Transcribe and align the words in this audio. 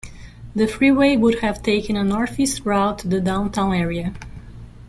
The 0.55 0.65
freeway 0.65 1.15
would 1.15 1.41
have 1.41 1.61
taken 1.61 1.95
a 1.95 2.03
northeast 2.03 2.65
route 2.65 2.97
to 2.97 3.07
the 3.07 3.21
downtown 3.21 3.75
area. 3.75 4.15